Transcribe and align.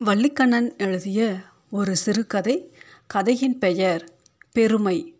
வள்ளிக்கண்ணன் 0.00 0.76
எழுதிய 0.76 1.20
ஒரு 1.70 1.96
சிறுகதை 1.96 2.54
கதையின் 3.06 3.58
பெயர் 3.58 4.02
பெருமை 4.52 5.14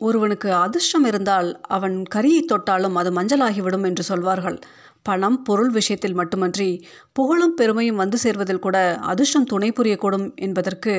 ஒருவனுக்கு 0.00 0.52
அதிர்ஷ்டம் 0.52 1.04
இருந்தால் 1.04 1.60
அவன் 1.60 2.02
கரியை 2.14 2.42
தொட்டாலும் 2.44 2.94
அது 2.94 3.10
மஞ்சளாகிவிடும் 3.10 3.84
என்று 3.84 4.02
சொல்வார்கள். 4.02 4.58
பணம் 5.02 5.42
பொருள் 5.42 5.70
விஷயத்தில் 5.70 6.14
மட்டுமன்றி 6.14 6.86
புகழும் 7.12 7.54
பெருமையும் 7.54 7.96
வந்து 7.96 8.18
சேர்வதில் 8.22 8.58
கூட 8.58 8.96
அதிர்ஷ்டம் 8.96 9.44
துணை 9.44 9.70
புரியக்கூடும் 9.70 10.34
என்பதற்கு 10.36 10.94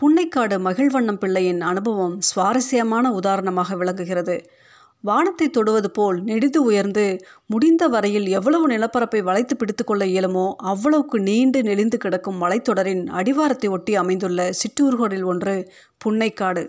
புன்னைக்காடு 0.00 0.58
மகிழ்வண்ணம் 0.58 1.18
பிள்ளையின் 1.18 1.60
அனுபவம் 1.60 2.20
சுவாரஸ்யமான 2.20 3.12
உதாரணமாக 3.12 3.76
விளங்குகிறது. 3.76 4.36
வானத்தை 5.02 5.46
தொடுவது 5.50 5.90
போல் 5.90 6.18
நெடிது 6.22 6.58
உயர்ந்து 6.62 7.04
முடிந்த 7.46 7.88
வரையில் 7.88 8.28
எவ்வளவு 8.28 8.66
நிலப்பரப்பை 8.68 9.20
வளைத்து 9.22 9.56
பிடித்து 9.56 9.84
கொள்ள 9.84 10.04
இயலுமோ 10.06 10.44
அவ்வளவுக்கு 10.72 11.18
நீண்டு 11.20 11.62
நெளிந்து 11.62 11.98
கிடக்கும் 11.98 12.40
மலைத்தொடரின் 12.42 13.02
அடிவாரத்தை 13.10 13.70
ஒட்டி 13.70 13.94
அமைந்துள்ள 13.96 14.52
சிற்றூர்களில் 14.52 15.22
ஒன்று 15.22 15.56
புன்னைக்காடு. 16.04 16.64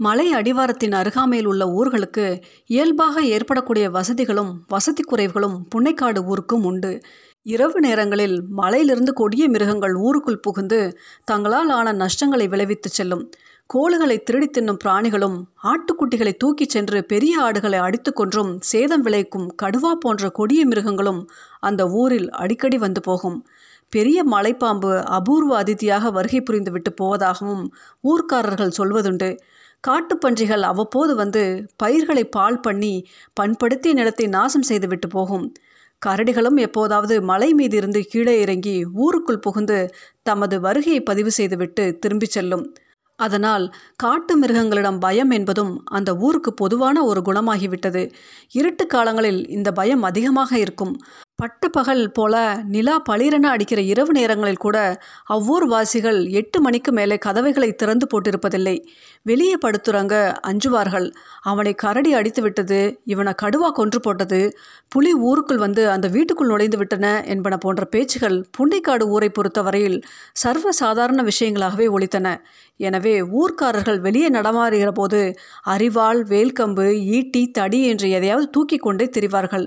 மலை 0.00 0.26
அடிவாரத்தின் 0.32 0.92
அருகாமையில் 0.92 1.46
உள்ள 1.46 1.62
ஊர்களுக்கு 1.78 2.26
இயல்பாக 2.66 3.22
ஏற்படக்கூடிய 3.26 3.90
வசதிகளும் 3.90 4.52
வசதி 4.68 5.02
குறைவுகளும் 5.02 5.56
புன்னைக்காடு 5.74 6.20
ஊருக்கும் 6.24 6.64
உண்டு. 6.64 6.92
இரவு 7.46 7.80
நேரங்களில் 7.80 8.36
மலையிலிருந்து 8.50 9.12
கொடிய 9.12 9.44
மிருகங்கள் 9.48 9.94
ஊருக்குள் 10.06 10.40
புகுந்து 10.40 10.80
தங்களால் 11.24 11.68
ஆன 11.68 11.92
நஷ்டங்களை 11.92 12.48
விளைவித்து 12.48 12.88
செல்லும். 12.88 13.24
கோளுகளை 13.74 14.22
திருடி 14.22 14.46
தின்னும் 14.46 14.78
பிராணிகளும் 14.84 15.42
ஆட்டுக்குட்டிகளை 15.62 16.32
தூக்கிச் 16.36 16.68
சென்று 16.68 17.04
பெரிய 17.04 17.40
ஆடுகளை 17.40 17.78
அடித்து 17.78 18.12
கொன்றும் 18.12 18.60
சேதம் 18.60 19.00
விளைக்கும் 19.00 19.54
கடுவா 19.62 19.90
போன்ற 20.00 20.30
கொடிய 20.30 20.66
மிருகங்களும் 20.66 21.28
அந்த 21.60 21.88
ஊரில் 21.88 22.30
அடிக்கடி 22.30 22.78
வந்து 22.78 23.00
போகும். 23.00 23.46
பெரிய 23.88 24.24
மலைப்பாம்பு 24.24 25.02
அபூர்வ 25.02 25.56
அதிதியாக 25.56 26.10
வருகை 26.10 26.40
புரிந்துவிட்டு 26.40 26.92
போவதாகவும் 27.00 27.66
ஊர்க்காரர்கள் 28.04 28.76
சொல்வதுண்டு. 28.78 29.30
காட்டுப்பன்றிகள் 29.88 30.60
அவ்வப்போது 30.60 31.14
வந்து 31.14 31.66
பயிர்களை 31.76 32.24
பால் 32.24 32.60
பண்ணி 32.60 32.94
பண்படுத்திய 33.40 33.94
நிலத்தை 33.94 34.26
நாசம் 34.26 34.62
செய்துவிட்டு 34.62 35.08
போகும். 35.08 35.52
கரடிகளும் 36.06 36.58
எப்போதாவது 36.60 37.22
மலை 37.22 37.52
மீது 37.52 37.76
இருந்து 37.76 38.02
கீழே 38.02 38.40
இறங்கி 38.40 38.76
ஊருக்குள் 38.94 39.38
புகுந்து 39.38 39.78
தமது 40.22 40.60
வருகையை 40.60 41.00
பதிவு 41.02 41.30
செய்துவிட்டு 41.30 41.98
திரும்பிச் 41.98 42.30
செல்லும். 42.30 42.66
அதனால் 43.18 43.64
காட்டு 43.96 44.32
மிருகங்களிடம் 44.38 44.98
பயம் 44.98 45.30
என்பதும் 45.30 45.72
அந்த 45.90 46.10
ஊருக்கு 46.16 46.50
பொதுவான 46.54 47.04
ஒரு 47.04 47.20
குணமாகிவிட்டது. 47.20 48.02
இருட்டு 48.52 48.86
காலங்களில் 48.86 49.40
இந்த 49.48 49.72
பயம் 49.72 50.02
அதிகமாக 50.02 50.58
இருக்கும். 50.58 50.94
பட்ட 51.38 51.64
பகல் 51.68 52.00
போல 52.10 52.36
நிலா 52.74 52.94
பளிரென 53.08 53.46
அடிக்கிற 53.54 53.80
இரவு 53.90 54.12
நேரங்களில் 54.16 54.62
கூட 54.64 54.78
அவ்வூர் 55.34 55.66
வாசிகள் 55.72 56.18
எட்டு 56.40 56.58
மணிக்கு 56.60 56.92
மேலே 56.92 57.16
கதவைகளை 57.26 57.68
திறந்து 57.72 58.06
போட்டிருப்பதில்லை. 58.12 58.74
வெளியே 59.26 59.56
படுத்துறங்க 59.64 60.14
அஞ்சுவார்கள். 60.50 61.06
அவனை 61.50 61.72
கரடி 61.74 62.12
அடித்து 62.12 62.42
விட்டது 62.42 62.80
இவனை 63.12 63.32
கடுவா 63.42 63.68
கொன்று 63.70 64.00
போட்டது 64.00 64.40
புலி 64.88 65.12
ஊருக்குள் 65.28 65.62
வந்து 65.66 65.84
அந்த 65.90 66.08
வீட்டுக்குள் 66.08 66.50
நுழைந்து 66.52 66.80
விட்டன 66.80 67.06
என்பன 67.34 67.56
போன்ற 67.56 67.84
பேச்சுகள் 67.94 68.38
புண்டைக்காடு 68.58 69.06
ஊரை 69.16 69.28
பொறுத்தவரையில் 69.30 69.98
சர்வ 70.42 70.72
சாதாரண 70.82 71.22
விஷயங்களாகவே 71.30 71.88
ஒழித்தன 71.96 72.34
எனவே 72.80 73.14
ஊர்க்காரர்கள் 73.38 74.00
வெளியே 74.00 74.28
நடமாறுகிற 74.28 74.90
போது 74.90 75.20
அரிவாள் 75.66 76.20
வேல்கம்பு 76.32 76.84
ஈட்டி 77.16 77.42
தடி 77.50 77.80
என்று 77.84 78.08
எதையாவது 78.10 78.46
தூக்கி 78.50 78.76
கொண்டே 78.76 79.06
திரிவார்கள். 79.16 79.66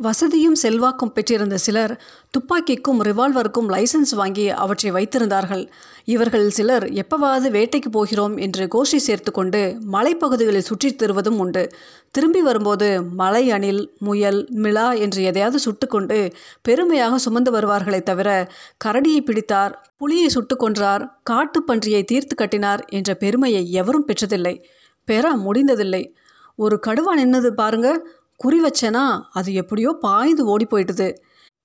வசதியும் 0.00 0.54
செல்வாக்கும் 0.62 1.12
பெற்றிருந்த 1.12 1.56
சிலர் 1.56 2.00
துப்பாக்கிக்கும் 2.30 3.02
ரிவால்வருக்கும் 3.04 3.68
லைசன்ஸ் 3.68 4.14
வாங்கி 4.14 4.48
அவற்றை 4.48 4.90
வைத்திருந்தார்கள். 4.92 5.68
இவர்கள் 6.04 6.50
சிலர் 6.50 6.84
எப்பவாவது 6.84 7.48
வேட்டைக்கு 7.50 7.88
போகிறோம் 7.90 8.36
என்று 8.36 8.68
கோஷி 8.74 8.96
சேர்த்து 8.96 9.32
கொண்டு 9.32 9.76
மலைப்பகுதிகளில் 9.92 10.66
சுற்றித் 10.68 10.98
திருவதும் 10.98 11.38
உண்டு. 11.38 11.72
திரும்பி 12.10 12.42
வரும்போது 12.42 13.02
மலை 13.02 13.50
அணில் 13.50 13.92
முயல் 13.98 14.48
மிளா 14.54 14.98
என்று 14.98 15.22
எதையாவது 15.22 15.58
சுட்டுக்கொண்டு 15.58 16.32
பெருமையாக 16.62 17.18
சுமந்து 17.18 17.52
வருவார்களே 17.52 18.02
தவிர 18.02 18.48
கரடியை 18.84 19.20
பிடித்தார் 19.20 19.92
புலியை 19.96 20.28
சுட்டு 20.28 20.56
கொன்றார் 20.56 21.08
காட்டுப்பன்றியை 21.30 22.04
தீர்த்து 22.04 22.34
கட்டினார் 22.34 22.84
என்ற 22.88 23.14
பெருமையை 23.14 23.72
எவரும் 23.72 24.06
பெற்றதில்லை. 24.06 24.62
பெற 25.04 25.36
முடிந்ததில்லை. 25.36 26.14
ஒரு 26.56 26.80
கடுவா 26.86 27.12
நின்னது 27.18 27.50
பாருங்கள் 27.50 28.17
குறி 28.40 28.58
வச்சேனா 28.62 29.04
அது 29.32 29.52
எப்படியோ 29.52 29.90
பாய்ந்து 30.00 30.46
ஓடி 30.46 30.66
போயிட்டுது 30.70 31.08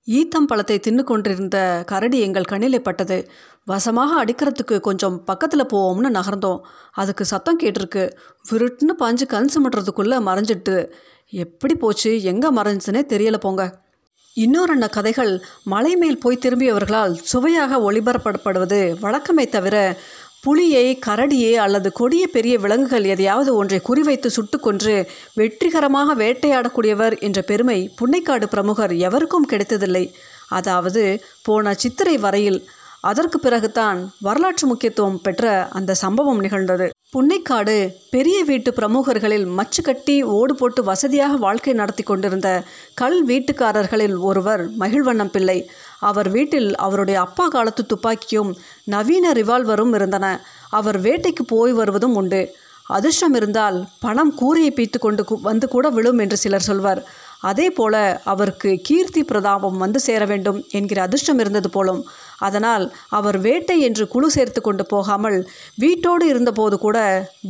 ஈத்தம் 0.08 0.46
பழத்தை 0.46 0.80
தின்னு 0.86 1.02
கொண்டிருந்த 1.02 1.84
கரடி 1.86 2.18
எங்கள் 2.20 2.44
கண்ணிலே 2.44 2.80
பட்டது. 2.80 3.28
வசமாக 3.64 4.24
அடிக்கிறதுக்கு 4.24 4.80
கொஞ்சம் 4.80 5.24
பக்கத்தில் 5.24 5.70
போவோம்னு 5.72 6.10
நகர்ந்தோம். 6.18 6.60
அதுக்கு 6.92 7.24
சத்தம் 7.24 7.58
கேட்டிருக்கு. 7.58 8.10
விருட்டுன்னு 8.50 8.94
பாஞ்சு 8.98 9.26
கண் 9.26 9.48
சுமட்டுறதுக்குள்ளே 9.54 10.18
மறைஞ்சிட்டு. 10.28 10.76
எப்படி 11.28 11.74
போச்சு? 11.74 12.22
எங்கே 12.22 12.50
மறைஞ்சுனே 12.52 13.02
தெரியலை 13.14 13.36
போங்க. 13.36 13.64
இன்னொரு 14.36 14.88
கதைகள் 14.88 15.32
மலை 15.64 15.96
மேல் 15.96 16.18
போய் 16.18 16.42
திரும்பியவர்களால் 16.42 17.12
சுவையாக 17.32 17.92
ஒளிபரப்பப்படுவது 17.92 18.80
வழக்கமே 19.00 19.48
தவிர 19.48 19.76
புலியை 20.44 20.86
கரடியை 21.06 21.52
அல்லது 21.64 21.88
கொடிய 21.92 22.24
பெரிய 22.26 22.54
விலங்குகள் 22.58 23.04
எதையாவது 23.04 23.50
ஒன்றை 23.60 23.78
குறிவைத்து 23.88 24.28
சுட்டு 24.36 24.58
கொன்று 24.60 24.94
வெற்றிகரமாக 25.40 26.14
வேட்டையாடக்கூடியவர் 26.22 27.14
என்ற 27.18 27.40
பெருமை 27.50 27.78
புன்னைக்காடு 28.00 28.48
பிரமுகர் 28.54 28.94
எவருக்கும் 29.08 29.50
கிடைத்ததில்லை. 29.52 30.04
அதாவது 30.50 31.04
போன 31.42 31.74
சித்திரை 31.74 32.16
வரையில் 32.24 32.60
அதற்கு 33.10 33.38
பிறகுதான் 33.38 33.98
வரலாற்று 34.26 34.66
முக்கியத்துவம் 34.66 35.22
பெற்ற 35.24 35.46
அந்த 35.78 35.96
சம்பவம் 36.02 36.42
நிகழ்ந்தது. 36.44 36.86
புன்னைக்காடு 37.14 37.74
பெரிய 38.10 38.38
வீட்டு 38.50 38.70
பிரமுகர்களில் 38.78 39.44
மச்சு 39.58 39.82
கட்டி 39.82 40.14
ஓடு 40.36 40.54
போட்டு 40.54 40.80
வசதியாக 40.82 41.34
வாழ்க்கை 41.44 41.74
நடத்தி 41.80 42.04
கொண்டிருந்த 42.04 42.48
கல் 43.00 43.18
வீட்டுக்காரர்களில் 43.30 44.16
ஒருவர் 44.28 44.62
மகிழ்வண்ணம் 44.82 45.32
பிள்ளை 45.34 45.58
அவர் 46.10 46.28
வீட்டில் 46.36 46.70
அவருடைய 46.86 47.18
அப்பா 47.20 47.46
காலத்து 47.48 47.82
துப்பாக்கியும் 47.86 48.50
நவீன 48.94 49.32
ரிவால்வரும் 49.32 49.94
இருந்தன. 49.94 50.26
அவர் 50.70 50.98
வேட்டைக்கு 51.00 51.44
போய் 51.46 51.72
வருவதும் 51.72 52.16
உண்டு. 52.20 52.42
அதிர்ஷ்டம் 52.86 53.34
இருந்தால் 53.34 53.76
பணம் 54.00 54.32
கூரையை 54.34 54.70
பீத்து 54.76 54.98
கொண்டு 54.98 55.22
வந்து 55.42 55.66
கூட 55.68 55.86
விழும் 55.88 56.18
என்று 56.18 56.36
சிலர் 56.36 56.66
சொல்வர். 56.70 57.00
அதே 57.50 57.66
போல 57.70 57.94
அவருக்கு 58.24 58.70
கீர்த்தி 58.82 59.22
பிரதாபம் 59.24 59.78
வந்து 59.78 59.98
சேர 60.00 60.22
வேண்டும் 60.24 60.58
என்கிற 60.70 60.98
அதிர்ஷ்டம் 61.02 61.40
இருந்தது 61.42 61.68
போலும். 61.70 62.00
அதனால் 62.38 62.84
அவர் 63.18 63.38
வேட்டை 63.46 63.76
என்று 63.80 64.04
குழு 64.08 64.28
சேர்த்து 64.30 64.60
கொண்டு 64.60 64.84
போகாமல் 64.86 65.38
வீட்டோடு 65.84 66.26
இருந்தபோது 66.32 66.78
கூட 66.78 66.98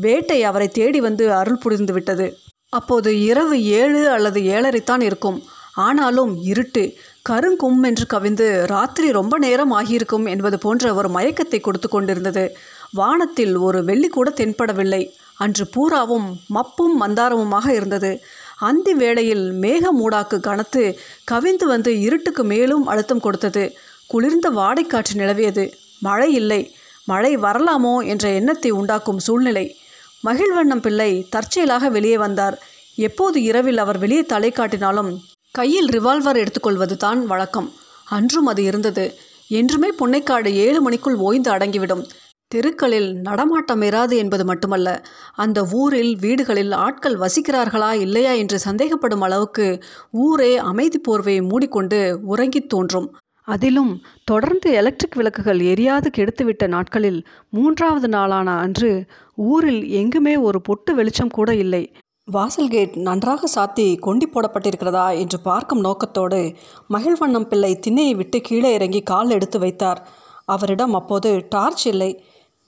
வேட்டை 0.06 0.38
அவரை 0.50 0.68
தேடி 0.78 1.00
வந்து 1.00 1.26
அருள் 1.40 1.62
புரிந்து 1.64 1.92
விட்டது. 1.92 2.28
அப்போது 2.72 3.10
இரவு 3.30 3.56
ஏழு 3.80 4.02
அல்லது 4.10 4.40
ஏழரைத்தான் 4.54 5.02
இருக்கும். 5.02 5.40
ஆனாலும் 5.86 6.32
இருட்டு. 6.52 6.84
கருங்கும் 7.28 7.82
என்று 7.82 8.04
கவிந்து 8.06 8.66
ராத்திரி 8.66 9.12
ரொம்ப 9.12 9.38
நேரம் 9.38 9.70
ஆகியிருக்கும் 9.70 10.26
என்பது 10.26 10.58
போன்ற 10.58 10.94
ஒரு 10.94 11.08
மயக்கத்தை 11.08 11.60
கொடுத்து 11.60 11.88
கொண்டிருந்தது. 11.88 12.56
வானத்தில் 12.90 13.56
ஒரு 13.56 13.84
வெள்ளி 13.84 14.08
கூட 14.08 14.32
தென்படவில்லை. 14.36 15.10
அன்று 15.34 15.66
பூராவும் 15.66 16.40
மப்பும் 16.46 17.02
மந்தாரமுமாக 17.02 17.68
இருந்தது. 17.68 18.20
அந்தி 18.58 18.94
வேளையில் 18.94 19.52
மேக 19.52 19.84
மூடாக்கு 20.00 20.40
கனத்து 20.40 20.98
கவிந்து 21.32 21.64
வந்து 21.64 22.00
இருட்டுக்கு 22.00 22.44
மேலும் 22.44 22.86
அழுத்தம் 22.86 23.20
கொடுத்தது. 23.20 23.74
குளிர்ந்த 24.06 24.50
வாடைக்காற்று 24.50 25.14
நிலவியது. 25.14 25.72
மழை 26.00 26.32
இல்லை. 26.32 26.74
மழை 27.04 27.36
வரலாமோ 27.36 28.06
என்ற 28.06 28.28
எண்ணத்தை 28.28 28.70
உண்டாக்கும் 28.70 29.18
சூழ்நிலை. 29.18 29.76
மகிழ்வண்ணம் 30.20 30.80
பிள்ளை 30.80 31.26
தற்செயலாக 31.30 31.88
வெளியே 31.88 32.16
வந்தார். 32.16 32.58
எப்போது 32.94 33.42
இரவில் 33.42 33.78
அவர் 33.78 33.98
வெளியே 33.98 34.22
தலை 34.22 34.50
காட்டினாலும் 34.50 35.12
கையில் 35.54 35.88
ரிவால்வர் 35.88 36.36
எடுத்துக்கொள்வது 36.36 36.96
தான் 36.96 37.26
வழக்கம். 37.26 37.70
அன்றும் 38.04 38.46
அது 38.46 38.62
இருந்தது. 38.62 39.12
என்றுமே 39.48 39.88
புன்னைக்காடு 39.92 40.46
ஏழு 40.46 40.82
மணிக்குள் 40.82 41.14
ஓய்ந்து 41.14 41.52
அடங்கிவிடும். 41.52 42.04
தெருக்களில் 42.48 43.14
நடமாட்டம் 43.14 43.82
இராது 43.82 44.16
என்பது 44.16 44.44
மட்டுமல்ல 44.44 45.02
அந்த 45.34 45.68
ஊரில் 45.72 46.16
வீடுகளில் 46.16 46.72
ஆட்கள் 46.72 47.18
வசிக்கிறார்களா 47.18 47.92
இல்லையா 47.92 48.32
என்று 48.32 48.58
சந்தேகப்படும் 48.58 49.20
அளவுக்கு 49.20 49.82
ஊரே 50.10 50.56
அமைதி 50.56 51.00
போர்வையை 51.08 51.48
மூடிக்கொண்டு 51.48 52.18
உறங்கித் 52.22 52.68
தோன்றும். 52.68 53.16
அதிலும் 53.42 54.02
தொடர்ந்து 54.24 54.72
எலக்ட்ரிக் 54.72 55.14
விளக்குகள் 55.14 55.58
எரியாது 55.58 56.06
கெடுத்துவிட்ட 56.16 56.66
நாட்களில் 56.66 57.26
மூன்றாவது 57.50 58.08
நாளான 58.08 58.50
அன்று 58.58 59.06
ஊரில் 59.34 59.88
எங்குமே 59.88 60.36
ஒரு 60.36 60.60
பொட்டு 60.60 60.94
வெளிச்சம் 60.94 61.28
கூட 61.28 61.54
இல்லை. 61.54 61.92
வாசல் 62.28 62.68
கேட் 62.68 62.96
நன்றாக 62.96 63.46
சாத்தி 63.54 63.98
கொண்டி 63.98 64.26
போடப்பட்டிருக்கிறதா 64.26 65.18
என்று 65.18 65.40
பார்க்கும் 65.40 65.80
நோக்கத்தோடு 65.80 66.54
மகிழ்வண்ணம் 66.88 67.48
பிள்ளை 67.48 67.80
திண்ணையை 67.86 68.10
விட்டு 68.10 68.40
கீழே 68.40 68.72
இறங்கி 68.72 69.02
கால் 69.02 69.30
எடுத்து 69.30 69.58
வைத்தார். 69.58 70.08
அவரிடம் 70.44 70.94
அப்போது 70.94 71.46
டார்ச் 71.48 71.86
இல்லை. 71.86 72.24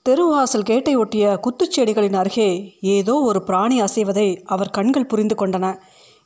தெருவாசல் 0.09 0.63
கேட்டை 0.63 0.95
ஒட்டிய 0.95 1.39
குத்துச்செடிகளின் 1.43 2.15
அருகே 2.15 2.77
ஏதோ 2.81 3.13
ஒரு 3.13 3.43
பிராணி 3.43 3.81
அசைவதை 3.81 4.41
அவர் 4.45 4.69
கண்கள் 4.69 5.05
புரிந்து 5.05 5.35
கொண்டன. 5.35 5.79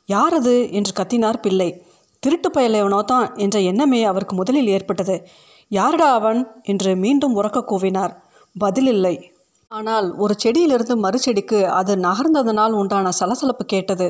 யார் 0.06 0.34
அது? 0.34 0.72
என்று 0.72 1.04
கத்தினார் 1.04 1.42
பிள்ளை. 1.42 1.82
திருட்டு 2.20 2.50
பயலையவனோ 2.50 3.04
தான் 3.04 3.36
என்ற 3.36 3.60
எண்ணமே 3.60 4.04
அவருக்கு 4.04 4.34
முதலில் 4.34 4.66
ஏற்பட்டது. 4.66 5.26
யாரடா 5.68 6.12
அவன்? 6.12 6.46
என்று 6.62 6.96
மீண்டும் 6.96 7.36
உறக்க 7.36 7.64
கூவினார். 7.70 8.14
பதிலில்லை 8.60 9.31
ஆனால் 9.72 10.06
ஒரு 10.14 10.34
செடியிலிருந்து 10.38 10.94
மறு 10.96 11.18
செடிக்கு 11.18 11.58
அது 11.70 11.92
நகர்ந்ததனால் 11.96 12.72
உண்டான 12.72 13.10
சலசலப்பு 13.10 13.64
கேட்டது. 13.64 14.06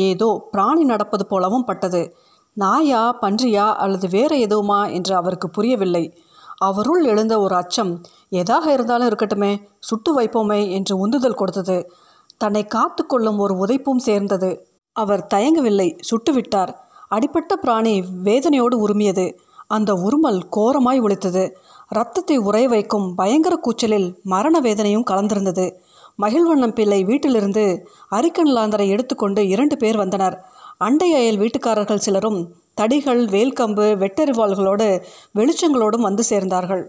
ஏதோ 0.00 0.28
பிராணி 0.50 0.84
நடப்பது 0.84 1.26
போலவும் 1.26 1.64
பட்டது. 1.64 2.02
நாயா 2.56 3.02
பன்றியா 3.20 3.66
அல்லது 3.74 4.08
வேற 4.08 4.32
எதுவுமா 4.36 4.80
என்று 4.92 5.14
அவருக்கு 5.14 5.48
புரியவில்லை. 5.50 6.04
அவருள் 6.58 7.04
எழுந்த 7.04 7.34
ஒரு 7.40 7.54
அச்சம் 7.54 7.92
எதாக 8.28 8.72
இருந்தாலும் 8.72 9.08
இருக்கட்டுமே 9.08 9.52
சுட்டு 9.78 10.10
வைப்போமே 10.18 10.60
என்று 10.70 10.94
உந்துதல் 10.96 11.34
கொடுத்தது. 11.34 11.76
தன்னை 12.36 12.62
காத்து 12.66 13.02
கொள்ளும் 13.06 13.38
ஒரு 13.38 13.54
உதைப்பும் 13.54 14.04
சேர்ந்தது. 14.08 14.50
அவர் 14.96 15.26
தயங்கவில்லை 15.34 15.88
சுட்டுவிட்டார் 16.10 16.72
அடிப்பட்ட 17.08 17.56
பிராணி 17.56 17.94
வேதனையோடு 18.24 18.76
உருமியது. 18.84 19.26
அந்த 19.66 19.90
உருமல் 20.06 20.40
கோரமாய் 20.56 21.00
ஒழித்தது 21.00 21.44
ரத்தத்தை 21.92 22.36
உறைய 22.36 22.66
வைக்கும் 22.68 23.14
பயங்கர 23.14 23.56
கூச்சலில் 23.56 24.08
மரண 24.22 24.60
வேதனையும் 24.60 25.08
கலந்திருந்தது. 25.10 25.66
மகிழ்வண்ணம் 26.14 26.74
பிள்ளை 26.74 27.04
வீட்டிலிருந்து 27.04 27.64
அரிக்கன் 28.10 28.52
லாந்தரை 28.56 28.86
எடுத்துக்கொண்டு 28.88 29.48
இரண்டு 29.48 29.76
பேர் 29.76 29.96
வந்தனர். 29.96 30.36
அண்டை 30.78 31.08
அயல் 31.14 31.38
வீட்டுக்காரர்கள் 31.38 32.04
சிலரும் 32.06 32.40
தடிகள் 32.80 33.22
வேல்கம்பு 33.34 33.86
வெட்டறிவாள்களோடு 34.02 34.88
வெளிச்சங்களோடும் 35.34 36.06
வந்து 36.08 36.22
சேர்ந்தார்கள். 36.28 36.84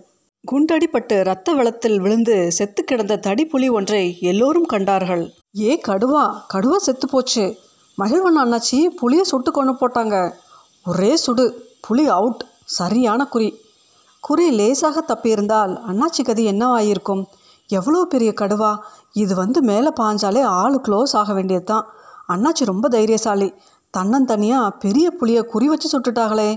குண்டடிப்பட்டு 0.52 1.20
இரத்த 1.20 1.54
வெள்ளத்தில் 1.54 2.00
விழுந்து 2.00 2.52
செத்து 2.52 2.84
கிடந்த 2.84 3.20
தடிப்புலி 3.28 3.68
ஒன்றை 3.72 4.18
எல்லோரும் 4.22 4.66
கண்டார்கள். 4.66 5.24
ஏ 5.60 5.82
கடுவா 5.88 6.24
கடுவா 6.54 6.78
செத்து 6.88 7.08
போச்சு. 7.08 7.46
மகிழ்வன் 7.98 8.40
அண்ணாச்சி 8.44 8.80
புலியை 9.02 9.26
சுட்டு 9.26 9.52
கொண்டு 9.52 9.74
போட்டாங்க. 9.74 10.16
ஒரே 10.86 11.12
சுடு 11.16 11.46
புலி 11.88 12.06
அவுட். 12.08 12.42
சரியான 12.80 13.22
குறி 13.26 13.50
குறி 14.24 14.46
லேசாக 14.52 14.98
தப்பியிருந்தால் 15.02 15.72
அண்ணாச்சி 15.90 16.22
கதி 16.24 16.44
என்னவாயிருக்கும் 16.52 17.24
எவ்வளோ 17.70 18.00
பெரிய 18.04 18.34
கடுவா? 18.42 18.72
இது 19.14 19.34
வந்து 19.36 19.60
மேலே 19.62 19.90
பாஞ்சாலே 20.00 20.42
ஆள் 20.62 20.78
க்ளோஸ் 20.86 21.14
ஆக 21.22 21.34
வேண்டியது 21.34 21.66
தான் 21.66 21.88
அண்ணாச்சி 22.34 22.64
ரொம்ப 22.66 22.86
தைரியசாலி. 22.90 23.50
தன்னந்தனியாக 23.94 24.76
பெரிய 24.80 25.08
புளியை 25.20 25.42
குறி 25.44 25.68
வச்சு 25.68 25.88
சுட்டுட்டாங்களே. 25.90 26.50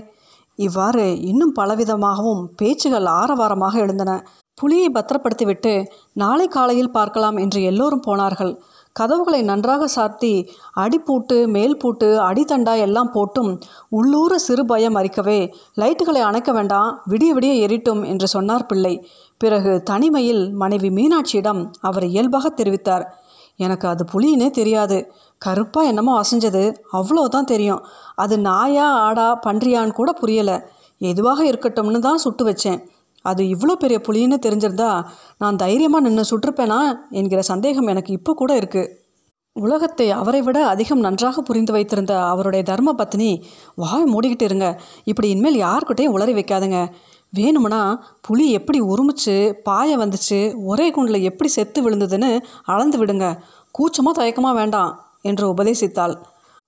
இவ்வாறு 0.59 1.05
இன்னும் 1.21 1.53
பலவிதமாகவும் 1.55 2.43
பேச்சுகள் 2.55 3.07
ஆரவாரமாக 3.19 3.75
எழுந்தன. 3.77 4.11
புலியை 4.57 4.87
பத்திரப்படுத்திவிட்டு 4.93 5.73
நாளை 6.13 6.47
காலையில் 6.47 6.95
பார்க்கலாம் 6.97 7.37
என்று 7.37 7.59
எல்லோரும் 7.63 8.05
போனார்கள். 8.07 8.53
கதவுகளை 8.99 9.41
நன்றாக 9.41 9.83
சாத்தி 9.95 10.33
அடிப்பூட்டு 10.75 11.37
மேல் 11.47 11.75
பூட்டு 11.77 12.07
அடித்தண்டா 12.19 12.73
எல்லாம் 12.77 13.11
போட்டும் 13.13 13.51
உள்ளூர 13.89 14.33
சிறு 14.37 14.65
பயம் 14.65 14.95
அரிக்கவே 14.95 15.39
லைட்டுகளை 15.81 16.21
அணைக்க 16.29 16.51
வேண்டாம் 16.51 16.89
விடிய 17.09 17.31
விடிய 17.37 17.53
எரிட்டும் 17.65 18.01
என்று 18.05 18.27
சொன்னார் 18.27 18.65
பிள்ளை. 18.65 18.93
பிறகு 19.37 19.73
தனிமையில் 19.83 20.43
மனைவி 20.53 20.89
மீனாட்சியிடம் 20.89 21.61
அவர் 21.81 22.05
இயல்பாக 22.05 22.53
தெரிவித்தார். 22.55 23.05
எனக்கு 23.59 23.85
அது 23.87 24.03
புலின்னே 24.13 24.49
தெரியாது. 24.49 24.97
கருப்பாக 25.41 25.87
என்னமோ 25.87 26.13
அசைஞ்சது. 26.21 26.63
அவ்வளோதான் 26.93 27.51
தெரியும். 27.53 27.81
அது 28.15 28.35
நாயா 28.39 28.87
ஆடா 29.07 29.27
பன்றியான்னு 29.47 29.97
கூட 29.99 30.11
புரியலை. 30.21 30.57
எதுவாக 31.01 31.39
இருக்கட்டும்னு 31.45 31.99
தான் 31.99 32.17
சுட்டு 32.17 32.43
வச்சேன். 32.45 32.79
அது 33.29 33.41
இவ்வளோ 33.53 33.75
பெரிய 33.83 33.97
புலின்னு 34.07 34.37
தெரிஞ்சிருந்தா 34.45 34.91
நான் 35.43 35.61
தைரியமாக 35.63 36.05
நின்று 36.05 36.29
சுட்டிருப்பேனா 36.31 36.79
என்கிற 37.19 37.41
சந்தேகம் 37.51 37.91
எனக்கு 37.93 38.11
இப்போ 38.19 38.33
கூட 38.41 38.53
இருக்குது 38.61 38.93
உலகத்தை 39.55 40.07
அவரை 40.21 40.39
விட 40.47 40.57
அதிகம் 40.71 41.03
நன்றாக 41.05 41.41
புரிந்து 41.41 41.71
வைத்திருந்த 41.75 42.13
அவருடைய 42.31 42.63
தர்ம 42.69 42.89
பத்னி 42.99 43.29
வாய் 43.83 44.05
மூடிக்கிட்டு 44.13 44.45
இருங்க. 44.49 44.67
இப்படி 45.11 45.27
இனிமேல் 45.33 45.57
யாருக்கிட்டையும் 45.65 46.15
உளறி 46.15 46.33
வைக்காதுங்க. 46.39 46.79
வேணும்னா 47.37 47.81
புலி 48.27 48.45
எப்படி 48.57 48.79
உருமிச்சு 48.91 49.35
பாய 49.67 49.97
வந்துச்சு 49.97 50.39
ஒரே 50.71 50.85
குண்டில் 50.95 51.27
எப்படி 51.29 51.49
செத்து 51.55 51.81
விழுந்ததுன்னு 51.85 52.31
அளந்து 52.73 52.99
விடுங்க. 53.01 53.25
கூச்சமாக 53.75 54.15
தயக்கமாக 54.19 54.57
வேண்டாம் 54.59 54.93
என்று 55.29 55.45
உபதேசித்தாள். 55.53 56.15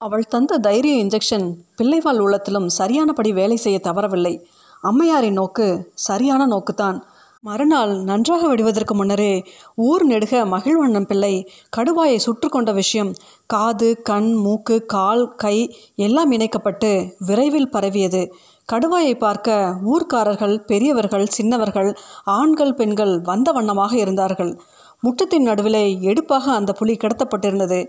அவள் 0.02 0.30
தந்த 0.34 0.60
தைரிய 0.68 0.96
இன்ஜெக்ஷன் 1.04 1.48
பிள்ளைவாள் 1.78 2.22
உள்ளத்திலும் 2.26 2.68
சரியானபடி 2.80 3.32
வேலை 3.40 3.58
செய்ய 3.66 3.78
தவறவில்லை. 3.88 4.34
அம்மையாரின் 4.82 5.34
நோக்கு 5.34 5.66
சரியான 5.94 6.42
நோக்குத்தான். 6.46 6.98
மறுநாள் 7.42 7.92
நன்றாக 8.04 8.48
விடுவதற்கு 8.48 8.94
முன்னரே 8.96 9.34
ஊர் 9.76 10.04
நெடுக 10.08 10.46
மகிழ்வண்ணம் 10.46 11.08
பிள்ளை 11.08 11.34
கடுவாயை 11.78 12.16
சுற்று 12.16 12.50
கொண்ட 12.50 12.72
விஷயம் 12.72 13.12
காது 13.46 14.02
கண் 14.02 14.34
மூக்கு 14.34 14.86
கால் 14.86 15.36
கை 15.36 15.58
எல்லாம் 15.96 16.32
இணைக்கப்பட்டு 16.32 16.92
விரைவில் 17.20 17.70
பரவியது. 17.70 18.22
கடுவாயை 18.70 19.14
பார்க்க 19.18 19.76
ஊர்க்காரர்கள் 19.86 20.56
பெரியவர்கள் 20.66 21.26
சின்னவர்கள் 21.26 21.98
ஆண்கள் 22.24 22.74
பெண்கள் 22.74 23.22
வந்த 23.22 23.52
வண்ணமாக 23.52 23.98
இருந்தார்கள். 23.98 24.60
முற்றத்தின் 25.04 25.48
நடுவிலே 25.50 25.86
எடுப்பாக 26.02 26.52
அந்த 26.52 26.72
புலி 26.74 26.96
கிடத்தப்பட்டிருந்தது. 26.96 27.82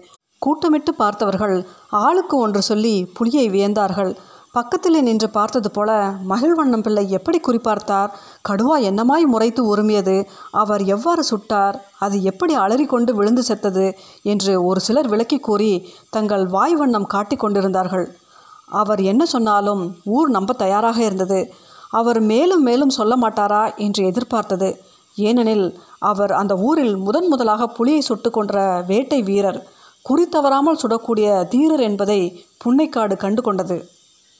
கூட்டமிட்டு 0.46 0.92
பார்த்தவர்கள் 0.96 1.56
ஆளுக்கு 1.90 2.36
ஒன்று 2.38 2.62
சொல்லி 2.62 2.94
புலியை 3.14 3.48
வியந்தார்கள். 3.48 4.12
பக்கத்திலே 4.52 5.00
நின்று 5.00 5.30
பார்த்தது 5.30 5.70
போல 5.70 6.14
மகிழ்வண்ணம் 6.28 6.82
பிள்ளை 6.82 7.10
எப்படி 7.10 7.40
குறிப்பார்த்தார்? 7.40 8.08
கடுவா 8.48 8.76
என்னமாய் 8.78 9.26
முறைத்து 9.26 9.76
உருமியது? 9.76 10.26
அவர் 10.50 10.84
எவ்வாறு 10.84 11.24
சுட்டார்? 11.30 11.74
அது 11.98 12.22
எப்படி 12.22 12.56
அலறிக்கொண்டு 12.56 13.10
விழுந்து 13.10 13.42
செத்தது? 13.42 13.96
என்று 14.22 14.64
ஒரு 14.64 14.80
சிலர் 14.80 15.08
விளக்கி 15.08 15.38
கூறி 15.38 15.88
தங்கள் 16.10 16.46
வாய் 16.46 16.74
வண்ணம் 16.74 17.06
காட்டிக் 17.06 17.38
கொண்டிருந்தார்கள். 17.38 18.16
அவர் 18.64 19.00
என்ன 19.00 19.24
சொன்னாலும் 19.24 19.96
ஊர் 20.04 20.28
நம்ப 20.28 20.52
தயாராக 20.52 21.04
இருந்தது. 21.04 21.52
அவர் 21.90 22.20
மேலும் 22.20 22.62
மேலும் 22.62 22.88
சொல்ல 22.88 23.16
மாட்டாரா 23.16 23.76
என்று 23.76 24.04
எதிர்பார்த்தது. 24.04 24.82
ஏனெனில் 25.14 25.78
அவர் 25.98 26.32
அந்த 26.32 26.56
ஊரில் 26.56 26.96
முதன் 26.96 27.26
முதலாக 27.26 27.66
புலியை 27.66 28.00
சுட்டு 28.00 28.30
கொன்ற 28.30 28.84
வேட்டை 28.86 29.22
வீரர் 29.22 29.66
குறித்தவராமல் 30.08 30.82
சுடக்கூடிய 30.82 31.48
தீரர் 31.48 31.80
என்பதை 31.80 32.46
புன்னைக்காடு 32.64 33.16
கண்டு 33.16 33.42
கொண்டது. 33.42 33.98